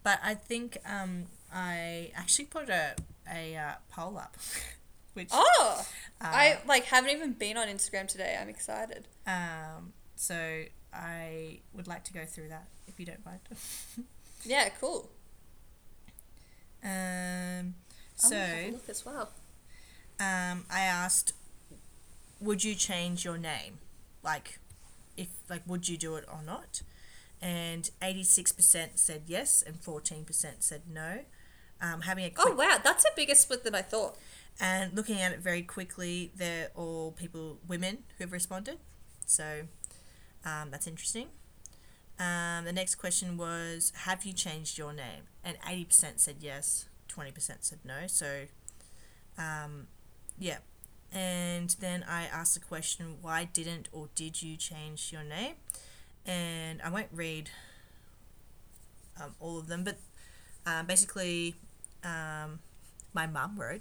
[0.02, 2.94] But I think um, I actually put a
[3.30, 4.36] a uh, poll up,
[5.14, 5.80] which Oh,
[6.20, 8.38] uh, I like haven't even been on Instagram today.
[8.40, 9.06] I'm excited.
[9.26, 13.40] um, so I would like to go through that if you don't mind.
[14.44, 15.10] Yeah, cool.
[16.84, 17.74] Um, I'm
[18.22, 19.30] have a so look as well.
[20.20, 21.32] um, I asked,
[22.40, 23.78] would you change your name?
[24.22, 24.58] Like,
[25.16, 26.82] if like, would you do it or not?
[27.40, 31.20] And eighty six percent said yes, and fourteen percent said no.
[31.80, 34.16] Um, having a Oh wow, that's a bigger split than I thought.
[34.60, 38.78] and looking at it very quickly, they're all people, women who have responded.
[39.26, 39.62] So
[40.44, 41.28] um, that's interesting.
[42.18, 45.24] Um, the next question was, have you changed your name?
[45.48, 48.06] And eighty percent said yes, twenty percent said no.
[48.06, 48.42] So,
[49.38, 49.86] um,
[50.38, 50.58] yeah.
[51.10, 55.54] And then I asked the question, why didn't or did you change your name?
[56.26, 57.48] And I won't read
[59.18, 59.96] um, all of them, but
[60.66, 61.54] um, basically,
[62.04, 62.58] um,
[63.14, 63.80] my mum wrote,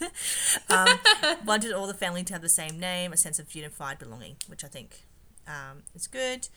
[0.70, 0.88] um,
[1.44, 4.64] wanted all the family to have the same name, a sense of unified belonging, which
[4.64, 5.04] I think
[5.46, 6.48] um, is good.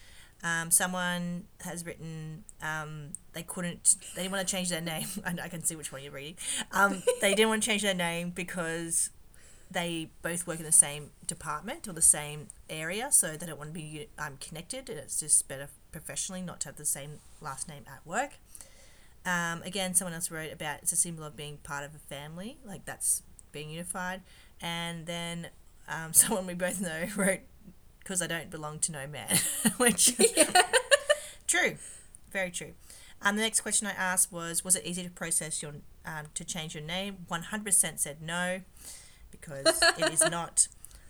[0.43, 5.07] Um, someone has written um, they couldn't they didn't want to change their name.
[5.25, 6.35] I, can see which one you're reading.
[6.71, 9.09] Um, they didn't want to change their name because
[9.69, 13.71] they both work in the same department or the same area, so they don't want
[13.71, 14.89] to be um, connected.
[14.89, 18.33] And it's just better professionally not to have the same last name at work.
[19.25, 22.57] Um, again, someone else wrote about it's a symbol of being part of a family,
[22.65, 24.21] like that's being unified.
[24.61, 25.49] And then
[25.89, 27.41] um, someone we both know wrote
[28.07, 29.37] because I don't belong to no man,
[29.77, 30.15] which
[31.47, 31.75] true,
[32.31, 32.71] very true.
[33.21, 35.73] Um, the next question I asked was, was it easy to process your
[36.05, 37.25] um, to change your name?
[37.27, 38.61] One hundred percent said no,
[39.29, 40.69] because it is not.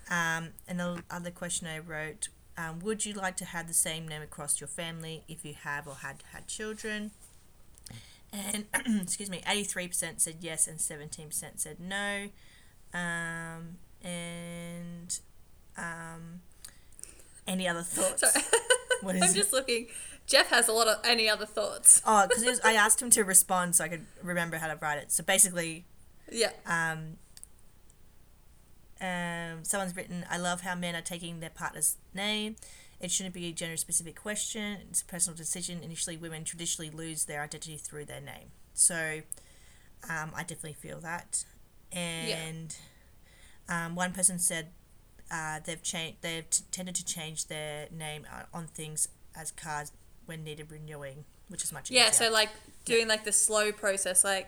[0.09, 4.07] Um, and the other question I wrote, um, would you like to have the same
[4.07, 7.11] name across your family if you have or had had children?
[8.33, 8.65] And
[9.03, 12.29] excuse me, eighty three percent said yes, and seventeen percent said no.
[12.91, 15.19] Um, and
[15.77, 16.41] um,
[17.47, 18.21] any other thoughts?
[18.31, 18.45] Sorry.
[19.01, 19.37] What I'm is it?
[19.37, 19.87] just looking.
[20.25, 22.01] Jeff has a lot of any other thoughts.
[22.05, 25.11] Oh, because I asked him to respond so I could remember how to write it.
[25.11, 25.85] So basically,
[26.31, 26.49] Yeah.
[26.65, 27.17] um,
[28.99, 32.55] um, someone's written, I love how men are taking their partner's name.
[32.99, 34.79] It shouldn't be a gender specific question.
[34.89, 35.83] It's a personal decision.
[35.83, 38.47] Initially, women traditionally lose their identity through their name.
[38.73, 39.21] So
[40.09, 41.45] um, I definitely feel that.
[41.91, 42.75] And
[43.69, 44.69] um, one person said
[45.31, 46.17] uh, they've changed.
[46.21, 49.91] They've t- tended to change their name uh, on things as cards
[50.25, 52.03] when needed renewing, which is much easier.
[52.03, 52.49] Yeah, so like
[52.85, 54.47] doing like the slow process, like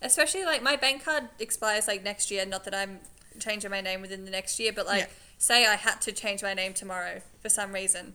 [0.00, 2.44] especially like my bank card expires like next year.
[2.46, 3.00] Not that I'm
[3.38, 5.06] changing my name within the next year, but like Yeah.
[5.38, 8.14] say I had to change my name tomorrow for some reason,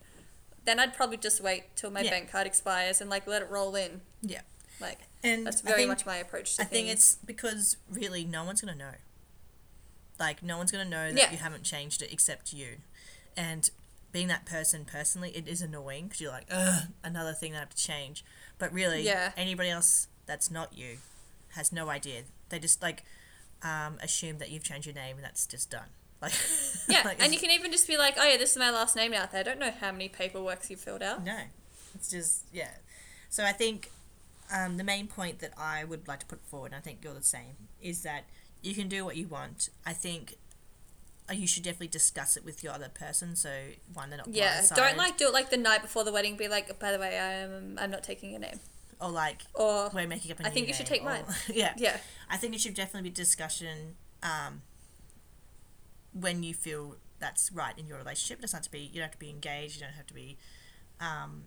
[0.65, 2.12] then I'd probably just wait till my Yeah.
[2.12, 4.02] bank card expires and like let it roll in.
[4.22, 4.41] yeah.
[4.80, 8.43] Like And that's very think- much my approach to I think it's because really no
[8.43, 8.93] one's gonna know.
[10.20, 11.32] Like no one's gonna know that Yeah.
[11.32, 12.78] you haven't changed it except you,
[13.36, 13.70] and
[14.12, 17.62] being that person personally, it is annoying because you're like, ugh, another thing that I
[17.62, 18.24] have to change.
[18.58, 19.32] But really, Yeah.
[19.38, 20.98] anybody else that's not you
[21.50, 22.24] has no idea.
[22.50, 23.04] They just like
[23.64, 25.90] um, assume that you've changed your name and that's just done.
[26.22, 26.34] Like
[26.88, 28.96] yeah, like, and you can even just be like, oh yeah, this is my last
[28.96, 29.42] name out there.
[29.42, 31.24] I don't know how many paperworks you've filled out.
[31.24, 31.38] No,
[31.94, 32.72] it's just yeah.
[33.30, 33.92] So I think
[34.52, 37.14] um, the main point that I would like to put forward, and I think you're
[37.14, 38.24] the same, is that
[38.62, 39.70] you can do what you want.
[39.86, 40.36] I think
[41.30, 43.36] uh, you should definitely discuss it with your other person.
[43.36, 43.50] So
[43.93, 46.38] one, they're not Yeah, don't like do it like the night before the wedding.
[46.38, 48.60] Be like, by the way, I'm I'm not taking your name.
[49.02, 51.24] or like Or we're making up a I think you should take mine.
[51.54, 51.98] yeah, yeah,
[52.30, 54.62] I think it should definitely be discussion um,
[56.13, 58.39] when you feel that's right in your relationship.
[58.39, 58.80] It doesn't have to be.
[58.80, 59.76] You don't have to be engaged.
[59.76, 60.38] You don't have to be
[61.00, 61.43] um,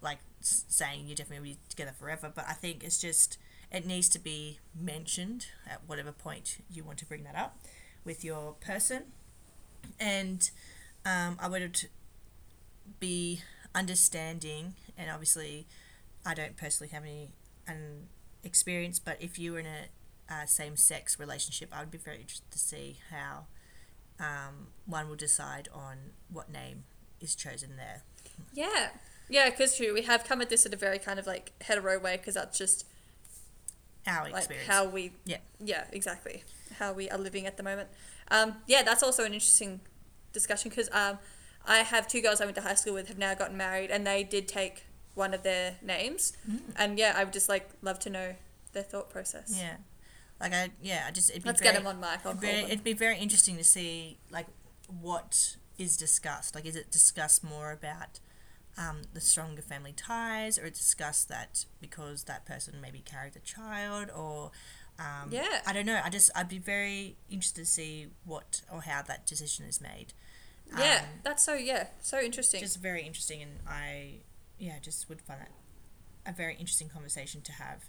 [0.00, 2.32] like saying you're definitely be together forever.
[2.34, 3.38] But I think it's just
[3.74, 7.58] it needs to be mentioned at whatever point you want to bring that up
[8.04, 9.04] with your person,
[9.98, 10.50] and
[11.04, 11.88] um, I would
[13.00, 13.40] be
[13.74, 14.74] understanding.
[14.96, 15.66] And obviously,
[16.24, 17.30] I don't personally have any
[18.44, 22.18] experience, but if you were in a uh, same sex relationship, I would be very
[22.20, 23.46] interested to see how
[24.20, 25.96] um, one will decide on
[26.30, 26.84] what name
[27.20, 28.02] is chosen there.
[28.52, 28.90] yeah,
[29.28, 29.50] yeah.
[29.50, 32.16] Because true, we have come at this in a very kind of like hetero way
[32.16, 32.86] because that's just
[34.06, 34.68] Our like experience.
[34.68, 35.38] how we Yeah.
[35.60, 36.44] yeah exactly
[36.78, 37.88] how we are living at the moment.
[38.30, 39.80] Um, yeah, that's also an interesting
[40.32, 41.18] discussion because um,
[41.66, 44.06] I have two girls I went to high school with have now gotten married and
[44.06, 46.60] they did take one of their names, Mm.
[46.76, 48.34] and yeah, I would just like love to know
[48.72, 49.54] their thought process.
[49.56, 49.76] Yeah.
[50.40, 52.20] Like I yeah, I just it'd be Let's very, get them on mic.
[52.40, 52.64] Very, them.
[52.70, 54.46] it'd be very interesting to see like
[55.00, 56.54] what is discussed.
[56.56, 58.18] Like is it discussed more about
[58.76, 63.40] um, the stronger family ties, or it's discussed that because that person maybe carried a
[63.40, 64.50] child, or
[64.98, 65.60] um, Yeah.
[65.66, 66.00] I don't know.
[66.04, 70.12] I just I'd be very interested to see what or how that decision is made.
[70.78, 72.60] yeah, Um, that's so yeah, so interesting.
[72.60, 74.20] just very interesting, and I
[74.58, 75.50] yeah just would find that
[76.26, 77.84] a very interesting conversation to have.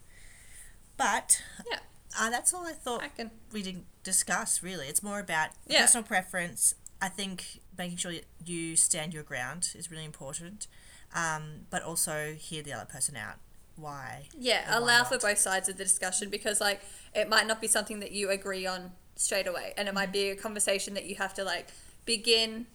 [0.97, 1.79] But Yeah.
[2.19, 4.87] uh, that's all I thought I can we didn't discuss really.
[4.87, 5.81] It's more about Yeah.
[5.81, 6.75] personal preference.
[7.01, 8.13] I think making sure
[8.45, 10.67] you stand your ground is really important,
[11.13, 13.35] um, but also hear the other person out.
[13.75, 14.27] Why?
[14.38, 16.81] Yeah, why allow for both sides of the discussion because like
[17.13, 20.29] it might not be something that you agree on straight away and it might be
[20.29, 21.67] a conversation that you have to like
[22.05, 22.67] begin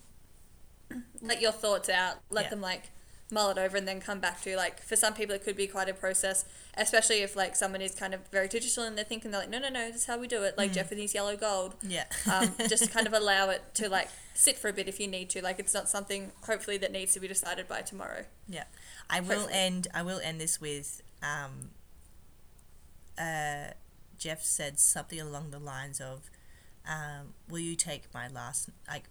[1.22, 2.50] let your thoughts out, let Yeah.
[2.50, 2.90] them like
[3.32, 5.66] mull it over and then come back to like for some people it could be
[5.66, 6.44] quite a process,
[6.76, 9.58] especially if like someone is kind of very traditional and they're thinking they're like, No
[9.58, 11.74] no no, this is how we do it, like Jeff with his yellow gold.
[11.82, 12.04] Yeah.
[12.32, 15.30] Um, just kind of allow it to like sit for a bit if you need
[15.30, 15.42] to.
[15.42, 18.24] Like it's not something hopefully that needs to be decided by tomorrow.
[18.48, 18.64] Yeah,
[19.08, 19.52] I will Hopefully.
[19.54, 19.88] end.
[19.94, 21.02] I will end this with.
[21.22, 21.70] Um,
[23.18, 23.72] uh,
[24.18, 26.30] Jeff said something along the lines of,
[26.88, 29.04] um, "Will you take my last like?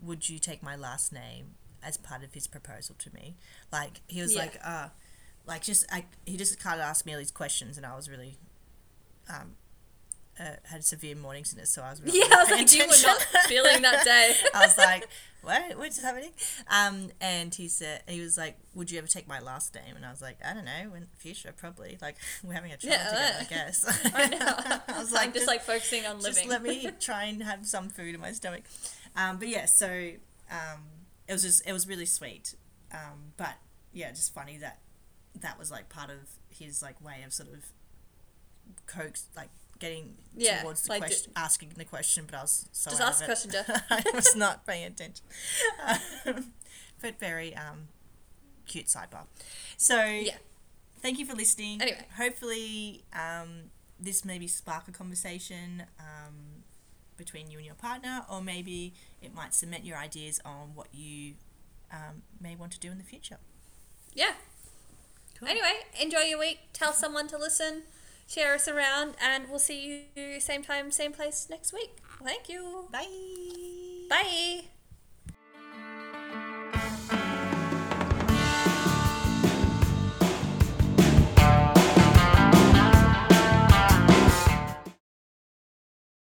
[0.00, 1.54] Would you take my last name
[1.84, 3.36] as part of his proposal to me.
[3.72, 4.40] Like he was Yeah.
[4.42, 4.88] like, uh,
[5.46, 8.08] like just I, he just kind of asked me all these questions, and I was
[8.08, 8.36] really,
[9.28, 9.56] um,
[10.40, 12.84] uh, had severe morning sickness, so I was really Yeah, I was like, you were
[12.86, 13.10] attention.
[13.34, 14.34] not feeling that day.
[14.54, 15.06] I was like,
[15.42, 15.76] what?
[15.76, 16.30] What's happening?
[16.70, 19.94] Um, and he said, he was like, would you ever take my last name?
[19.96, 21.98] And I was like, I don't know, in the future, probably.
[22.00, 24.10] Like, we're having a child Yeah, together, I guess.
[24.14, 24.80] I know.
[24.94, 26.32] I was like, I'm like, just, like focusing on living.
[26.34, 28.62] just let me try and have some food in my stomach.
[29.16, 30.12] Um, but yeah, so
[30.50, 30.80] um,
[31.28, 32.54] it was just, it was really sweet.
[32.92, 33.54] Um, but
[33.92, 34.80] yeah, just funny that
[35.40, 36.18] that was like part of
[36.50, 37.64] his like way of sort of
[38.86, 39.48] coax, like
[39.78, 42.24] getting Yeah, towards the like question, asking the question.
[42.26, 43.68] But I was so Just ask the question, Jeff.
[43.90, 45.24] I was not paying attention.
[46.26, 46.52] Um,
[47.00, 47.88] but very um,
[48.66, 49.24] cute sidebar.
[49.76, 50.36] So Yeah.
[51.00, 51.82] thank you for listening.
[51.82, 52.06] Anyway.
[52.16, 56.51] hopefully um, this maybe spark a conversation um,
[57.22, 61.34] between you and your partner, or maybe it might cement your ideas on what you
[61.92, 63.38] um, may want to do in the future.
[64.14, 64.32] Yeah.
[65.38, 65.48] Cool.
[65.48, 66.58] Anyway, enjoy your week.
[66.72, 67.82] Tell someone to listen.
[68.26, 71.98] Share us around, and we'll see you same time, same place next week.
[72.24, 72.88] Thank you.
[72.90, 73.06] Bye.
[74.08, 74.71] Bye.